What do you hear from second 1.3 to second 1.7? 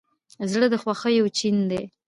چین